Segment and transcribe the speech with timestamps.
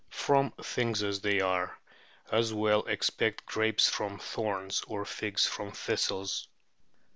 [0.09, 1.77] From "things as they are!"
[2.31, 6.47] As well expect grapes from thorns, or figs from thistles.